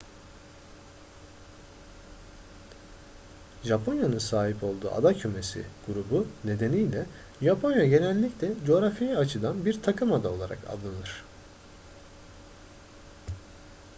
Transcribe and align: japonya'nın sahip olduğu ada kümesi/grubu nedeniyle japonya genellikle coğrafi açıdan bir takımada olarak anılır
japonya'nın 3.63 4.17
sahip 4.17 4.63
olduğu 4.63 4.91
ada 4.91 5.13
kümesi/grubu 5.13 6.27
nedeniyle 6.43 7.05
japonya 7.41 7.85
genellikle 7.85 8.53
coğrafi 8.65 9.17
açıdan 9.17 9.65
bir 9.65 9.81
takımada 9.81 10.31
olarak 10.31 10.59
anılır 10.69 11.23